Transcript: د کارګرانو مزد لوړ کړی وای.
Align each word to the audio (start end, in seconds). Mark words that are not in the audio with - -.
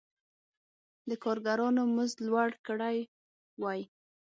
د 1.09 1.11
کارګرانو 1.23 1.81
مزد 1.95 2.17
لوړ 2.27 2.49
کړی 2.67 2.97
وای. 3.61 3.81